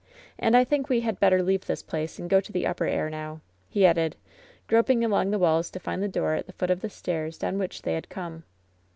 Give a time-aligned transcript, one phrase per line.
[0.39, 3.07] "And I think we had better leave this place and go to the upper air
[3.07, 4.15] now," he added,
[4.65, 7.59] groping along the walls to find the door at the foot of the stairs down
[7.59, 8.43] which they had come.